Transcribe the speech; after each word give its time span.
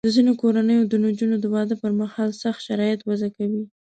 د 0.07 0.09
ځینو 0.15 0.31
کورنیو 0.41 0.89
د 0.91 0.93
نجونو 1.05 1.35
د 1.39 1.45
واده 1.53 1.75
پر 1.81 1.91
مهال 2.01 2.29
سخت 2.41 2.61
شرایط 2.67 2.99
وضع 3.09 3.29
کوي. 3.37 3.63